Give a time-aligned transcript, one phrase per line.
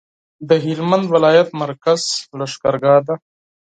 [0.49, 2.01] د هلمند ولایت مرکز
[2.39, 3.15] لښکرګاه ده